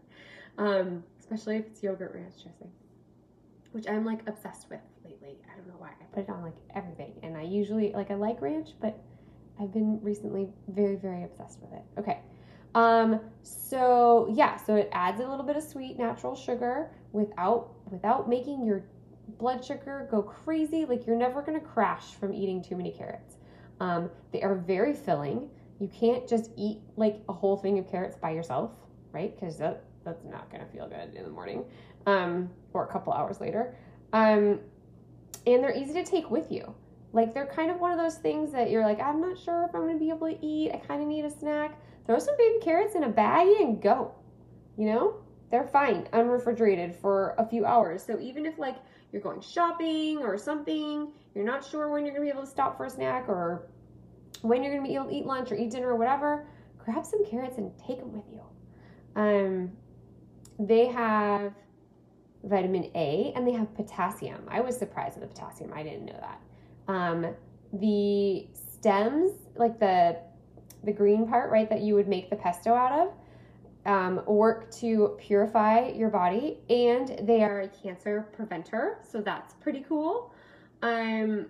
Um, 0.58 1.04
especially 1.20 1.58
if 1.58 1.68
it's 1.68 1.84
yogurt 1.84 2.14
ranch 2.14 2.34
dressing. 2.44 2.72
Which 3.72 3.88
I'm 3.88 4.06
like 4.06 4.28
obsessed 4.28 4.70
with 4.70 4.80
lately. 5.04 5.38
I 5.52 5.56
don't 5.56 5.68
know 5.68 5.76
why. 5.78 5.90
I 5.90 6.04
put 6.14 6.24
it 6.24 6.30
on 6.30 6.42
like 6.42 6.56
everything. 6.76 7.14
And 7.22 7.38
I 7.38 7.44
usually 7.44 7.92
like 7.92 8.12
I 8.12 8.16
like 8.16 8.42
ranch, 8.42 8.70
but 8.80 9.00
I've 9.60 9.74
been 9.74 10.00
recently 10.02 10.48
very, 10.70 10.96
very 10.96 11.24
obsessed 11.24 11.60
with 11.62 11.74
it. 11.74 11.84
Okay. 11.98 12.20
Um, 12.76 13.20
so 13.44 14.32
yeah, 14.32 14.58
so 14.58 14.76
it 14.76 14.90
adds 14.92 15.20
a 15.20 15.28
little 15.28 15.46
bit 15.46 15.56
of 15.56 15.64
sweet 15.64 15.98
natural 15.98 16.36
sugar 16.36 16.92
without 17.12 17.72
without 17.90 18.30
making 18.30 18.64
your 18.66 18.86
blood 19.38 19.64
sugar 19.64 20.08
go 20.10 20.22
crazy. 20.22 20.86
Like 20.86 21.06
you're 21.06 21.18
never 21.18 21.42
gonna 21.42 21.60
crash 21.60 22.14
from 22.14 22.34
eating 22.34 22.64
too 22.64 22.76
many 22.76 22.92
carrots. 22.92 23.38
Um, 23.80 24.10
they 24.32 24.42
are 24.42 24.56
very 24.56 24.94
filling. 24.94 25.50
You 25.80 25.88
can't 25.88 26.28
just 26.28 26.52
eat 26.58 26.80
like 26.96 27.22
a 27.28 27.34
whole 27.34 27.58
thing 27.58 27.80
of 27.80 27.90
carrots 27.90 28.18
by 28.18 28.32
yourself, 28.32 28.72
right? 29.12 29.38
Because 29.38 29.58
that 29.58 29.84
that's 30.06 30.24
not 30.24 30.52
gonna 30.52 30.68
feel 30.68 30.88
good 30.88 31.16
in 31.16 31.24
the 31.24 31.30
morning, 31.30 31.66
um, 32.06 32.50
or 32.74 32.86
a 32.86 32.88
couple 32.88 33.14
hours 33.14 33.42
later. 33.42 33.76
Um, 34.14 34.60
and 35.48 35.64
they're 35.64 35.76
easy 35.76 35.94
to 35.94 36.04
take 36.04 36.30
with 36.30 36.52
you. 36.52 36.74
Like 37.12 37.34
they're 37.34 37.48
kind 37.48 37.72
of 37.72 37.80
one 37.80 37.92
of 37.92 37.98
those 37.98 38.18
things 38.18 38.52
that 38.52 38.70
you're 38.70 38.84
like, 38.84 39.02
I'm 39.02 39.20
not 39.20 39.38
sure 39.38 39.66
if 39.68 39.76
I'm 39.76 39.88
gonna 39.88 39.98
be 39.98 40.10
able 40.10 40.28
to 40.28 40.46
eat. 40.46 40.72
I 40.74 40.78
kind 40.78 41.02
of 41.02 41.08
need 41.08 41.26
a 41.26 41.30
snack. 41.30 41.80
Throw 42.06 42.20
some 42.20 42.36
baby 42.38 42.60
carrots 42.62 42.96
in 42.96 43.04
a 43.04 43.10
baggie 43.10 43.62
and 43.62 43.82
go. 43.82 44.14
You 44.78 44.88
know, 44.88 45.16
they're 45.52 45.68
fine, 45.68 46.08
unrefrigerated 46.14 46.96
for 46.96 47.36
a 47.38 47.46
few 47.46 47.66
hours. 47.66 48.04
So 48.04 48.20
even 48.20 48.46
if 48.46 48.60
like 48.60 48.78
you're 49.12 49.22
going 49.22 49.42
shopping 49.42 50.20
or 50.20 50.38
something, 50.38 51.12
you're 51.34 51.46
not 51.46 51.66
sure 51.66 51.90
when 51.90 52.06
you're 52.06 52.14
gonna 52.14 52.26
be 52.26 52.32
able 52.32 52.44
to 52.44 52.48
stop 52.48 52.78
for 52.78 52.86
a 52.86 52.90
snack 52.90 53.28
or 53.28 53.68
when 54.42 54.64
you're 54.64 54.76
gonna 54.76 54.88
be 54.88 54.96
able 54.96 55.08
to 55.08 55.16
eat 55.16 55.26
lunch 55.26 55.52
or 55.52 55.56
eat 55.56 55.72
dinner 55.72 55.90
or 55.90 55.96
whatever, 55.96 56.48
grab 56.78 57.06
some 57.06 57.26
carrots 57.26 57.58
and 57.58 57.72
take 57.86 58.00
them 58.00 58.14
with 58.14 58.26
you. 58.32 58.42
Um, 59.16 59.72
they 60.60 60.88
have 60.88 61.54
vitamin 62.44 62.90
A, 62.96 63.34
and 63.36 63.48
they 63.48 63.52
have 63.52 63.74
potassium. 63.76 64.44
I 64.48 64.62
was 64.62 64.78
surprised 64.78 65.18
at 65.18 65.22
the 65.22 65.28
potassium. 65.28 65.74
I 65.74 65.84
didn't 65.84 66.06
know 66.06 66.18
that. 66.20 66.42
Um, 66.90 67.36
the 67.72 68.48
stems, 68.54 69.32
like 69.56 69.80
the 69.80 70.18
the 70.84 70.92
green 70.92 71.28
part, 71.28 71.52
right, 71.52 71.70
that 71.70 71.82
you 71.82 71.94
would 71.94 72.08
make 72.08 72.30
the 72.30 72.38
pesto 72.38 72.74
out 72.74 72.92
of, 72.92 73.14
um, 73.86 74.22
work 74.26 74.72
to 74.72 75.18
purify 75.20 75.90
your 75.90 76.10
body, 76.10 76.60
and 76.70 77.20
they 77.24 77.44
are 77.44 77.62
a 77.62 77.68
cancer 77.68 78.30
preventer. 78.32 79.00
So 79.04 79.22
that's 79.22 79.54
pretty 79.56 79.86
cool. 79.88 80.34
Um, 80.82 81.48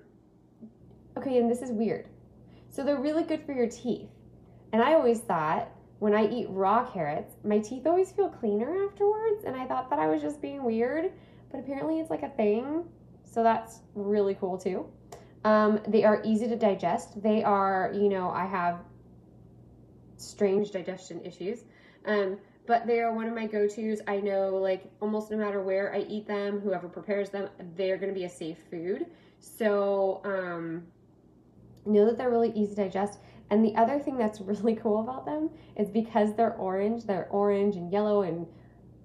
okay, 1.16 1.38
and 1.38 1.50
this 1.50 1.62
is 1.62 1.72
weird. 1.72 2.08
So 2.70 2.84
they're 2.84 3.00
really 3.00 3.24
good 3.24 3.46
for 3.46 3.54
your 3.54 3.68
teeth. 3.70 4.10
And 4.74 4.82
I 4.82 4.94
always 4.96 5.20
thought 5.20 5.70
when 6.00 6.16
I 6.16 6.28
eat 6.28 6.48
raw 6.50 6.84
carrots, 6.92 7.36
my 7.44 7.60
teeth 7.60 7.86
always 7.86 8.12
feel 8.12 8.30
cleaner 8.30 8.86
afterwards. 8.86 9.44
And 9.46 9.56
I 9.56 9.68
thought 9.68 9.90
that 9.92 10.00
I 10.00 10.08
was 10.08 10.22
just 10.22 10.42
being 10.42 10.64
weird, 10.64 11.12
but 11.52 11.60
apparently 11.60 12.00
it's 12.00 12.10
like 12.10 12.24
a 12.24 12.30
thing. 12.30 12.84
So 13.26 13.44
that's 13.44 13.82
really 13.94 14.34
cool 14.34 14.58
too. 14.58 14.90
Um, 15.46 15.80
they 15.88 16.04
are 16.04 16.22
easy 16.26 16.48
to 16.48 16.56
digest. 16.56 17.22
They 17.22 17.44
are, 17.44 17.92
you 17.94 18.10
know, 18.10 18.30
I 18.30 18.46
have 18.46 18.80
strange 20.18 20.72
digestion 20.72 21.24
issues. 21.24 21.64
Um, 22.06 22.38
but 22.66 22.86
they 22.86 23.00
are 23.00 23.14
one 23.14 23.28
of 23.28 23.34
my 23.34 23.48
go 23.48 23.68
tos. 23.68 24.00
I 24.08 24.18
know, 24.18 24.50
like, 24.56 24.84
almost 25.02 25.32
no 25.32 25.38
matter 25.38 25.62
where 25.62 25.94
I 25.94 26.00
eat 26.02 26.28
them, 26.28 26.60
whoever 26.60 26.88
prepares 26.88 27.30
them, 27.30 27.50
they're 27.76 27.98
going 27.98 28.14
to 28.14 28.20
be 28.20 28.26
a 28.26 28.30
safe 28.30 28.58
food. 28.70 29.08
So, 29.40 30.22
um, 30.24 30.84
know 31.86 32.06
that 32.06 32.18
they're 32.18 32.30
really 32.30 32.52
easy 32.52 32.76
to 32.76 32.84
digest. 32.84 33.20
And 33.50 33.66
the 33.66 33.76
other 33.76 34.00
thing 34.00 34.18
that's 34.18 34.40
really 34.42 34.76
cool 34.76 35.00
about 35.02 35.26
them 35.26 35.50
is 35.78 35.90
because 35.90 36.36
they're 36.36 36.56
orange, 36.56 37.06
they're 37.06 37.28
orange 37.32 37.76
and 37.76 37.92
yellow 37.92 38.22
and 38.22 38.46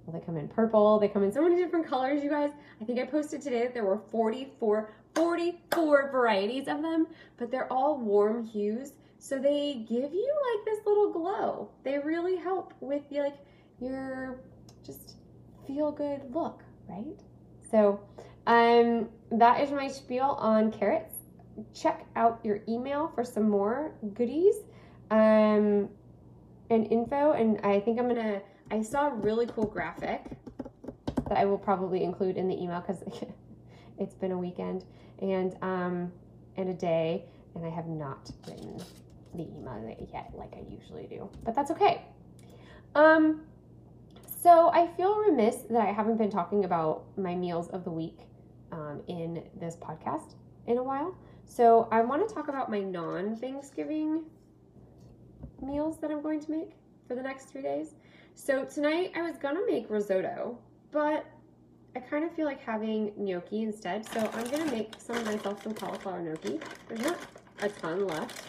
well, 0.06 0.20
they 0.20 0.24
come 0.24 0.36
in 0.36 0.48
purple, 0.48 0.98
they 0.98 1.08
come 1.08 1.22
in 1.22 1.32
so 1.32 1.40
many 1.40 1.56
different 1.56 1.86
colors, 1.86 2.22
you 2.22 2.28
guys. 2.28 2.50
I 2.80 2.84
think 2.84 2.98
I 2.98 3.06
posted 3.06 3.40
today 3.40 3.62
that 3.62 3.72
there 3.72 3.86
were 3.86 4.02
44, 4.10 4.92
44 5.14 6.10
varieties 6.10 6.68
of 6.68 6.82
them, 6.82 7.06
but 7.36 7.50
they're 7.50 7.72
all 7.72 7.98
warm 7.98 8.44
hues. 8.44 8.92
So 9.18 9.38
they 9.38 9.84
give 9.88 10.12
you 10.12 10.34
like 10.54 10.64
this 10.66 10.84
little 10.86 11.12
glow. 11.12 11.70
They 11.82 11.98
really 11.98 12.36
help 12.36 12.74
with 12.80 13.02
like 13.10 13.36
your 13.80 14.40
just 14.84 15.16
feel 15.66 15.90
good 15.92 16.34
look, 16.34 16.62
right? 16.88 17.18
So 17.70 18.00
um, 18.46 19.08
that 19.32 19.60
is 19.60 19.70
my 19.70 19.88
spiel 19.88 20.36
on 20.38 20.70
carrots. 20.70 21.14
Check 21.72 22.06
out 22.16 22.40
your 22.44 22.60
email 22.68 23.10
for 23.14 23.24
some 23.24 23.48
more 23.48 23.92
goodies 24.14 24.56
um, 25.10 25.88
and 26.70 26.90
info. 26.90 27.32
And 27.32 27.60
I 27.64 27.80
think 27.80 27.98
I'm 27.98 28.08
gonna. 28.08 28.42
I 28.70 28.82
saw 28.82 29.08
a 29.08 29.14
really 29.14 29.46
cool 29.46 29.66
graphic 29.66 30.24
that 31.28 31.38
I 31.38 31.44
will 31.44 31.58
probably 31.58 32.02
include 32.02 32.36
in 32.36 32.48
the 32.48 32.60
email 32.60 32.80
because 32.80 33.02
it's 33.98 34.14
been 34.14 34.32
a 34.32 34.38
weekend 34.38 34.84
and 35.20 35.56
um, 35.62 36.12
and 36.56 36.68
a 36.68 36.74
day, 36.74 37.24
and 37.54 37.64
I 37.64 37.70
have 37.70 37.86
not 37.86 38.30
written 38.46 38.78
the 39.34 39.42
email 39.42 39.96
yet 40.12 40.30
like 40.34 40.54
I 40.54 40.62
usually 40.70 41.06
do. 41.06 41.28
But 41.44 41.54
that's 41.54 41.70
okay. 41.72 42.02
Um, 42.94 43.42
so 44.26 44.70
I 44.72 44.86
feel 44.96 45.16
remiss 45.16 45.62
that 45.70 45.80
I 45.80 45.92
haven't 45.92 46.18
been 46.18 46.30
talking 46.30 46.64
about 46.64 47.04
my 47.16 47.34
meals 47.34 47.68
of 47.68 47.84
the 47.84 47.90
week 47.90 48.18
um, 48.72 49.00
in 49.08 49.42
this 49.58 49.76
podcast 49.76 50.34
in 50.66 50.78
a 50.78 50.82
while. 50.82 51.16
So 51.46 51.88
I 51.90 52.02
want 52.02 52.26
to 52.28 52.34
talk 52.34 52.48
about 52.48 52.70
my 52.70 52.80
non 52.80 53.36
Thanksgiving 53.36 54.24
meals 55.62 55.98
that 55.98 56.10
I'm 56.10 56.22
going 56.22 56.40
to 56.40 56.50
make 56.50 56.72
for 57.08 57.14
the 57.14 57.22
next 57.22 57.46
three 57.46 57.62
days. 57.62 57.94
So 58.34 58.64
tonight 58.64 59.12
I 59.14 59.22
was 59.22 59.36
gonna 59.36 59.64
make 59.66 59.88
risotto, 59.88 60.58
but 60.90 61.24
I 61.96 62.00
kind 62.00 62.24
of 62.24 62.32
feel 62.32 62.46
like 62.46 62.60
having 62.60 63.12
gnocchi 63.16 63.62
instead. 63.62 64.04
So 64.06 64.28
I'm 64.34 64.50
gonna 64.50 64.70
make 64.70 64.94
some 64.98 65.16
of 65.16 65.24
myself 65.24 65.62
some 65.62 65.74
cauliflower 65.74 66.20
gnocchi. 66.20 66.58
There's 66.88 67.00
not 67.00 67.18
a 67.60 67.68
ton 67.68 68.06
left. 68.06 68.42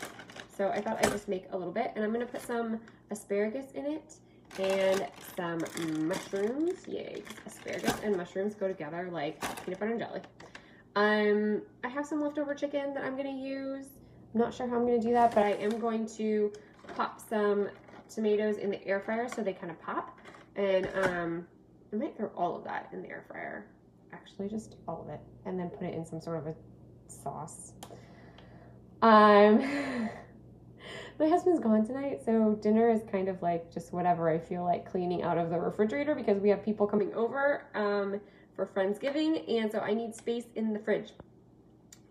So 0.58 0.70
I 0.70 0.82
thought 0.82 0.98
I'd 1.04 1.12
just 1.12 1.28
make 1.28 1.46
a 1.52 1.58
little 1.58 1.74
bit. 1.74 1.92
And 1.96 2.04
I'm 2.04 2.12
gonna 2.12 2.26
put 2.26 2.42
some 2.42 2.80
asparagus 3.12 3.72
in 3.74 3.86
it 3.86 4.16
and 4.60 5.08
some 5.36 6.08
mushrooms. 6.08 6.88
Yay, 6.88 7.22
asparagus 7.46 7.94
and 8.04 8.16
mushrooms 8.16 8.56
go 8.56 8.68
together 8.68 9.10
like 9.12 9.40
peanut 9.64 9.80
butter 9.80 9.92
and 9.92 10.00
jelly. 10.00 10.22
Um, 10.96 11.62
I 11.84 11.90
have 11.90 12.06
some 12.06 12.22
leftover 12.22 12.56
chicken 12.56 12.94
that 12.94 13.04
I'm 13.04 13.18
gonna 13.18 13.30
use. 13.30 13.86
I'm 14.34 14.42
not 14.42 14.54
sure 14.54 14.68
how 14.68 14.78
I'm 14.78 14.86
gonna 14.86 15.00
do 15.00 15.12
that, 15.12 15.36
but 15.36 15.44
I 15.44 15.52
am 15.52 15.78
going 15.80 16.08
to 16.18 16.52
pop 16.96 17.20
some 17.20 17.70
tomatoes 18.10 18.58
in 18.58 18.72
the 18.72 18.86
air 18.88 19.00
fryer 19.00 19.28
so 19.28 19.44
they 19.44 19.54
kind 19.54 19.72
of 19.72 19.82
pop. 19.82 20.18
And 20.56 20.90
um, 21.04 21.48
I 21.94 21.96
might 21.96 22.18
throw 22.18 22.32
all 22.36 22.56
of 22.56 22.64
that 22.66 22.90
in 22.94 23.02
the 23.02 23.10
air 23.10 23.26
fryer. 23.28 23.68
Actually, 24.14 24.50
just 24.50 24.76
all 24.88 25.02
of 25.02 25.10
it. 25.10 25.20
And 25.46 25.60
then 25.60 25.70
put 25.70 25.84
it 25.84 25.94
in 25.94 26.06
some 26.06 26.22
sort 26.22 26.38
of 26.38 26.48
a 26.48 26.56
sauce. 27.08 27.74
Um, 29.02 29.60
my 31.20 31.28
husband's 31.28 31.60
gone 31.60 31.86
tonight, 31.86 32.22
so 32.26 32.58
dinner 32.62 32.90
is 32.90 33.02
kind 33.12 33.30
of 33.30 33.42
like 33.42 33.72
just 33.74 33.94
whatever 33.94 34.30
I 34.30 34.40
feel 34.40 34.64
like 34.64 34.90
cleaning 34.90 35.24
out 35.24 35.38
of 35.38 35.50
the 35.50 35.60
refrigerator 35.60 36.16
because 36.16 36.40
we 36.40 36.50
have 36.50 36.64
people 36.64 36.88
coming 36.88 37.14
over 37.14 37.66
um, 37.76 38.20
for 38.56 38.66
Friendsgiving, 38.66 39.50
and 39.60 39.72
so 39.72 39.80
I 39.80 39.94
need 39.94 40.16
space 40.16 40.46
in 40.56 40.74
the 40.74 40.80
fridge. 40.80 41.12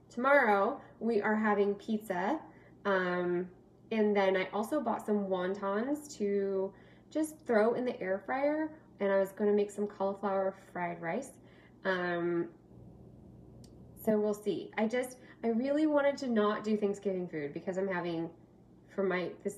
Tomorrow, 0.08 0.80
we 1.00 1.20
are 1.20 1.34
having 1.34 1.74
pizza. 1.74 2.38
Um, 2.84 3.48
and 3.90 4.16
then 4.16 4.36
I 4.36 4.48
also 4.52 4.80
bought 4.80 5.06
some 5.06 5.26
wontons 5.26 6.16
to 6.18 6.72
just 7.10 7.36
throw 7.46 7.74
in 7.74 7.84
the 7.84 8.00
air 8.00 8.22
fryer. 8.24 8.70
And 9.00 9.10
I 9.10 9.18
was 9.18 9.32
going 9.32 9.50
to 9.50 9.56
make 9.56 9.70
some 9.70 9.86
cauliflower 9.86 10.54
fried 10.72 11.00
rice. 11.00 11.30
Um, 11.84 12.48
so 14.04 14.18
we'll 14.18 14.34
see. 14.34 14.70
I 14.78 14.86
just, 14.86 15.16
I 15.42 15.48
really 15.48 15.86
wanted 15.86 16.16
to 16.18 16.28
not 16.28 16.64
do 16.64 16.76
Thanksgiving 16.76 17.28
food 17.28 17.52
because 17.52 17.76
I'm 17.76 17.88
having, 17.88 18.30
for 18.94 19.02
my, 19.02 19.30
this, 19.42 19.56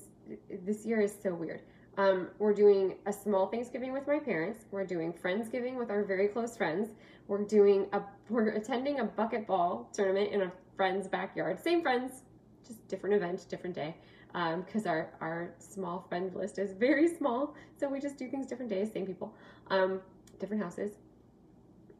this 0.65 0.85
year 0.85 1.01
is 1.01 1.13
so 1.21 1.33
weird. 1.33 1.61
Um, 1.97 2.27
we're 2.37 2.53
doing 2.53 2.95
a 3.07 3.13
small 3.13 3.47
Thanksgiving 3.47 3.91
with 3.91 4.07
my 4.07 4.19
parents. 4.19 4.65
We're 4.71 4.85
doing 4.85 5.13
Friendsgiving 5.13 5.77
with 5.77 5.89
our 5.89 6.03
very 6.03 6.27
close 6.27 6.55
friends. 6.55 6.89
We're 7.27 7.43
doing 7.43 7.87
a, 7.93 8.01
we're 8.29 8.49
attending 8.49 8.99
a 8.99 9.05
bucket 9.05 9.47
ball 9.47 9.89
tournament 9.93 10.31
in 10.31 10.41
a 10.43 10.51
friend's 10.75 11.07
backyard. 11.07 11.59
Same 11.59 11.81
friends, 11.81 12.23
just 12.67 12.87
different 12.87 13.15
event, 13.15 13.45
different 13.49 13.75
day 13.75 13.95
because 14.33 14.85
um, 14.85 14.91
our, 14.91 15.13
our 15.21 15.53
small 15.59 16.05
friend 16.09 16.33
list 16.35 16.59
is 16.59 16.73
very 16.73 17.07
small. 17.07 17.55
So 17.79 17.89
we 17.89 17.99
just 17.99 18.17
do 18.17 18.29
things 18.29 18.47
different 18.47 18.69
days, 18.69 18.91
same 18.91 19.05
people, 19.05 19.33
um, 19.69 20.01
different 20.39 20.61
houses. 20.61 20.91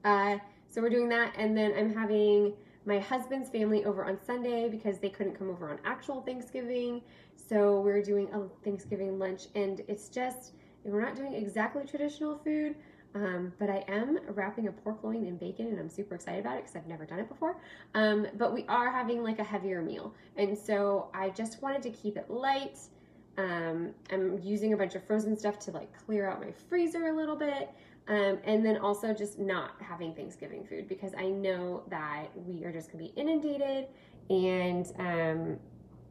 Uh, 0.03 0.38
so 0.69 0.81
we're 0.81 0.89
doing 0.89 1.10
that. 1.10 1.34
And 1.38 1.57
then 1.57 1.74
I'm 1.77 1.93
having 1.93 2.53
my 2.86 3.00
husband's 3.00 3.50
family 3.50 3.86
over 3.86 4.05
on 4.05 4.17
Sunday 4.25 4.69
because 4.69 5.00
they 5.00 5.10
couldn't 5.10 5.38
come 5.38 5.50
over 5.50 5.69
on 5.69 5.79
actual 5.84 6.22
Thanksgiving. 6.22 7.01
So 7.36 7.81
we're 7.81 8.01
doing 8.01 8.29
a 8.34 8.41
Thanksgiving 8.63 9.19
lunch. 9.19 9.43
And 9.55 9.81
it's 9.88 10.10
just, 10.10 10.53
we're 10.84 11.01
not 11.01 11.15
doing 11.15 11.34
exactly 11.34 11.84
traditional 11.86 12.38
food, 12.38 12.75
um, 13.26 13.54
but 13.58 13.70
I 13.70 13.84
am 13.88 14.20
wrapping 14.30 14.68
a 14.68 14.72
pork 14.72 15.04
loin 15.04 15.26
in 15.26 15.38
bacon 15.38 15.68
and 15.68 15.80
I'm 15.80 15.90
super 15.90 16.16
excited 16.16 16.42
about 16.42 16.58
it 16.58 16.64
because 16.64 16.76
I've 16.76 16.88
never 16.88 17.06
done 17.06 17.20
it 17.20 17.30
before. 17.30 17.58
Um, 17.96 18.28
but 18.38 18.54
we 18.54 18.66
are 18.68 18.92
having 18.92 19.24
like 19.24 19.40
a 19.40 19.44
heavier 19.44 19.82
meal. 19.82 20.14
And 20.36 20.58
so 20.58 21.10
I 21.14 21.30
just 21.30 21.62
wanted 21.62 21.82
to 21.84 21.90
keep 21.90 22.18
it 22.18 22.30
light. 22.30 22.78
Um, 23.38 23.92
I'm 24.12 24.40
using 24.44 24.74
a 24.74 24.78
bunch 24.78 24.96
of 24.96 25.04
frozen 25.04 25.38
stuff 25.38 25.60
to 25.60 25.72
like 25.72 25.90
clear 26.06 26.30
out 26.30 26.42
my 26.42 26.52
freezer 26.70 27.08
a 27.08 27.16
little 27.16 27.36
bit. 27.36 27.70
Um, 28.08 28.40
and 28.46 28.66
then 28.66 28.78
also 28.78 29.14
just 29.14 29.38
not 29.38 29.72
having 29.82 30.14
Thanksgiving 30.14 30.64
food 30.64 30.88
because 30.88 31.12
I 31.18 31.28
know 31.28 31.84
that 31.90 32.28
we 32.36 32.64
are 32.64 32.72
just 32.72 32.92
gonna 32.92 33.04
be 33.04 33.14
inundated 33.18 33.88
and 34.30 34.86
um, 34.98 35.60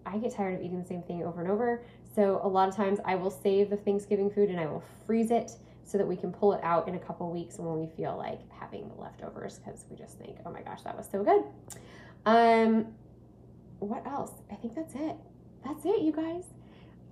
I 0.05 0.19
get 0.19 0.35
tired 0.35 0.55
of 0.55 0.61
eating 0.61 0.81
the 0.81 0.87
same 0.87 1.03
thing 1.03 1.25
over 1.25 1.41
and 1.41 1.51
over. 1.51 1.83
So 2.15 2.41
a 2.43 2.49
lot 2.49 2.69
of 2.69 2.77
times 2.77 2.99
I 3.05 3.15
will 3.15 3.31
save 3.31 3.71
the 3.71 3.77
Thanksgiving 3.77 4.31
food 4.31 4.51
and 4.51 4.61
I 4.61 4.67
will 4.67 4.83
freeze 5.07 5.31
it 5.31 5.53
so 5.87 5.97
that 5.97 6.07
we 6.07 6.17
can 6.17 6.33
pull 6.33 6.53
it 6.53 6.61
out 6.65 6.89
in 6.89 6.97
a 6.97 6.99
couple 6.99 7.31
weeks 7.31 7.59
when 7.59 7.79
we 7.79 7.87
feel 7.97 8.17
like 8.17 8.41
having 8.51 8.89
the 8.89 9.01
leftovers 9.01 9.61
because 9.61 9.85
we 9.89 9.97
just 9.97 10.19
think, 10.19 10.37
oh 10.45 10.51
my 10.51 10.61
gosh, 10.61 10.83
that 10.83 10.97
was 10.97 11.09
so 11.11 11.23
good. 11.23 11.45
Um, 12.27 12.89
what 13.79 14.05
else? 14.05 14.33
I 14.51 14.57
think 14.57 14.75
that's 14.75 14.95
it. 14.97 15.17
That's 15.65 15.85
it, 15.85 16.03
you 16.03 16.13
guys. 16.13 16.45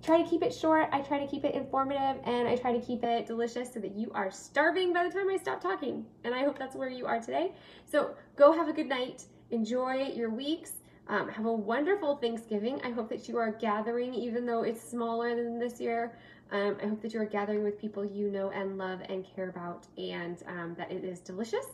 Try 0.03 0.21
to 0.21 0.29
keep 0.29 0.43
it 0.43 0.53
short. 0.53 0.89
I 0.91 0.99
try 1.01 1.19
to 1.19 1.25
keep 1.25 1.45
it 1.45 1.55
informative 1.55 2.21
and 2.25 2.47
I 2.47 2.57
try 2.57 2.77
to 2.77 2.85
keep 2.85 3.03
it 3.03 3.25
delicious 3.25 3.73
so 3.73 3.79
that 3.79 3.95
you 3.95 4.11
are 4.13 4.29
starving 4.29 4.93
by 4.93 5.07
the 5.07 5.09
time 5.09 5.29
I 5.29 5.37
stop 5.37 5.61
talking. 5.61 6.05
And 6.25 6.35
I 6.35 6.43
hope 6.43 6.59
that's 6.59 6.75
where 6.75 6.89
you 6.89 7.05
are 7.05 7.19
today. 7.19 7.53
So 7.89 8.11
go 8.35 8.51
have 8.51 8.67
a 8.67 8.73
good 8.73 8.87
night. 8.87 9.23
Enjoy 9.51 10.11
your 10.13 10.29
weeks. 10.29 10.73
Um, 11.07 11.29
have 11.29 11.45
a 11.45 11.53
wonderful 11.53 12.17
Thanksgiving. 12.17 12.81
I 12.83 12.89
hope 12.89 13.09
that 13.09 13.29
you 13.29 13.37
are 13.37 13.51
gathering, 13.51 14.13
even 14.13 14.45
though 14.45 14.63
it's 14.63 14.83
smaller 14.83 15.35
than 15.35 15.59
this 15.59 15.79
year. 15.79 16.17
Um, 16.51 16.77
I 16.81 16.87
hope 16.87 17.01
that 17.01 17.13
you 17.13 17.21
are 17.21 17.25
gathering 17.25 17.63
with 17.63 17.79
people 17.79 18.05
you 18.05 18.29
know 18.29 18.51
and 18.51 18.77
love 18.77 19.01
and 19.09 19.25
care 19.35 19.49
about, 19.49 19.87
and 19.97 20.41
um, 20.47 20.75
that 20.77 20.91
it 20.91 21.03
is 21.03 21.19
delicious 21.19 21.65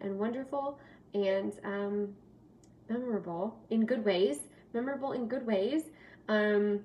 and 0.00 0.18
wonderful 0.18 0.78
and 1.14 1.52
um, 1.64 2.14
memorable 2.88 3.58
in 3.70 3.86
good 3.86 4.04
ways. 4.04 4.38
Memorable 4.72 5.12
in 5.12 5.26
good 5.26 5.46
ways. 5.46 5.84
Um, 6.28 6.80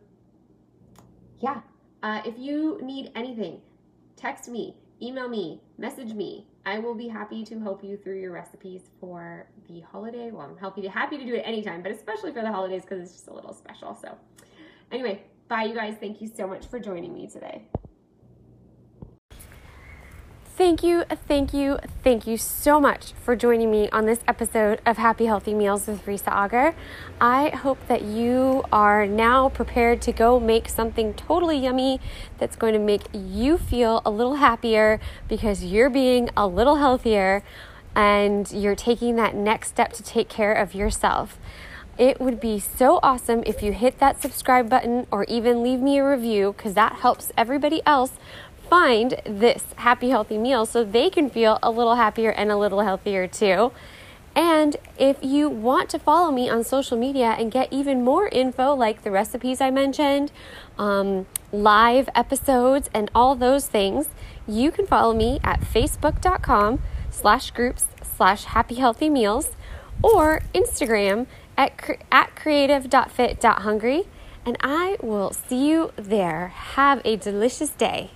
yeah. 1.40 1.62
Uh, 2.02 2.22
if 2.26 2.38
you 2.38 2.80
need 2.84 3.12
anything, 3.16 3.62
text 4.16 4.48
me, 4.48 4.76
email 5.02 5.28
me, 5.28 5.62
message 5.78 6.14
me. 6.14 6.46
I 6.66 6.80
will 6.80 6.96
be 6.96 7.08
happy 7.08 7.44
to 7.46 7.60
help 7.60 7.84
you 7.84 7.96
through 7.98 8.20
your 8.20 8.32
recipes 8.32 8.90
for 9.00 9.48
the 9.68 9.82
holiday. 9.82 10.32
Well, 10.32 10.48
I'm 10.50 10.58
happy 10.58 10.82
to 10.82 10.90
happy 10.90 11.18
to 11.18 11.26
do 11.26 11.36
it 11.36 11.42
anytime, 11.42 11.84
but 11.84 11.92
especially 11.92 12.32
for 12.32 12.42
the 12.42 12.52
holidays 12.52 12.82
because 12.82 13.02
it's 13.02 13.12
just 13.12 13.28
a 13.28 13.34
little 13.34 13.54
special. 13.54 13.96
So, 13.96 14.18
anyway, 14.92 15.24
bye, 15.48 15.64
you 15.64 15.76
guys. 15.76 15.96
Thank 16.00 16.22
you 16.22 16.30
so 16.36 16.48
much 16.48 16.68
for 16.68 16.80
joining 16.80 17.14
me 17.14 17.28
today. 17.28 17.64
Thank 20.58 20.84
you, 20.84 21.04
thank 21.28 21.54
you, 21.54 21.80
thank 22.02 22.26
you 22.26 22.38
so 22.38 22.80
much 22.80 23.12
for 23.12 23.36
joining 23.36 23.70
me 23.70 23.90
on 23.90 24.06
this 24.06 24.20
episode 24.26 24.80
of 24.86 24.96
Happy 24.96 25.26
Healthy 25.26 25.54
Meals 25.54 25.86
with 25.86 26.06
Risa 26.06 26.32
Auger. 26.32 26.74
I 27.20 27.50
hope 27.50 27.78
that 27.90 28.04
you 28.04 28.64
are 28.72 29.06
now 29.06 29.50
prepared 29.50 30.02
to 30.04 30.14
go 30.14 30.40
make 30.40 30.70
something 30.70 31.14
totally 31.14 31.58
yummy 31.58 32.00
that's 32.38 32.56
going 32.56 32.72
to 32.72 32.80
make 32.80 33.02
you 33.12 33.58
feel 33.58 34.02
a 34.06 34.10
little 34.10 34.36
happier 34.36 35.02
because 35.28 35.66
you're 35.66 35.90
being 35.90 36.30
a 36.38 36.48
little 36.48 36.78
healthier 36.78 37.44
and 37.94 38.50
you're 38.54 38.76
taking 38.76 39.18
that 39.18 39.36
next 39.36 39.68
step 39.68 39.92
to 39.92 40.04
take 40.04 40.30
care 40.30 40.54
of 40.54 40.74
yourself. 40.74 41.38
It 41.98 42.20
would 42.20 42.42
be 42.42 42.60
so 42.60 43.00
awesome 43.02 43.44
if 43.46 43.64
you 43.64 43.72
hit 43.72 44.00
that 44.00 44.22
subscribe 44.22 44.70
button 44.70 45.08
or 45.12 45.24
even 45.26 45.64
leave 45.64 45.80
me 45.80 45.98
a 45.98 46.10
review 46.10 46.54
because 46.56 46.74
that 46.74 46.94
helps 46.94 47.32
everybody 47.38 47.82
else 47.86 48.12
find 48.70 49.22
this 49.26 49.64
happy, 49.78 50.10
healthy 50.10 50.38
meal 50.38 50.66
so 50.66 50.84
they 50.84 51.10
can 51.10 51.30
feel 51.30 51.58
a 51.64 51.72
little 51.72 51.96
happier 51.96 52.32
and 52.32 52.52
a 52.52 52.58
little 52.58 52.82
healthier 52.82 53.28
too. 53.28 53.72
And 54.36 54.76
if 55.00 55.18
you 55.22 55.48
want 55.48 55.90
to 55.92 56.00
follow 56.00 56.30
me 56.30 56.50
on 56.50 56.66
social 56.66 56.98
media 56.98 57.36
and 57.40 57.50
get 57.50 57.72
even 57.72 58.04
more 58.04 58.28
info, 58.28 58.74
like 58.74 59.04
the 59.04 59.12
recipes 59.12 59.62
I 59.62 59.72
mentioned, 59.72 60.34
um, 60.78 61.26
live 61.54 62.10
episodes, 62.14 62.90
and 62.94 63.10
all 63.16 63.36
those 63.36 63.68
things, 63.68 64.10
you 64.46 64.72
can 64.72 64.86
follow 64.86 65.14
me 65.14 65.40
at 65.42 65.62
facebook.com 65.62 66.82
slash 67.10 67.52
groups 67.52 67.86
slash 68.04 68.44
happy 68.44 68.76
healthy 68.76 69.10
meals 69.10 69.52
or 70.04 70.42
Instagram 70.54 71.28
at, 71.58 72.00
at 72.12 72.36
creative.fit.hungry. 72.36 74.04
And 74.46 74.58
I 74.62 74.98
will 75.02 75.32
see 75.32 75.68
you 75.70 75.92
there. 75.96 76.50
Have 76.50 77.02
a 77.04 77.16
delicious 77.16 77.70
day. 77.70 78.12